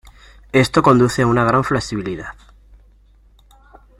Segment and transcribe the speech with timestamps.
[0.51, 2.33] Esto conduce a una gran flexibilidad.